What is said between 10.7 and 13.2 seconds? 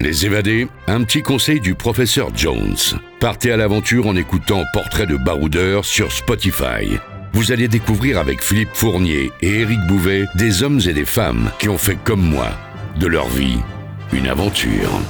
et des femmes qui ont fait comme moi de